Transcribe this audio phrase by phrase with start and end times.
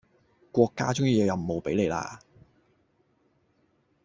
[0.51, 2.17] 國家終於有任務俾你喇